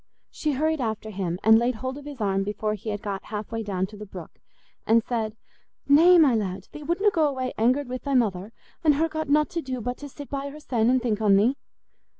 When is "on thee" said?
11.21-11.55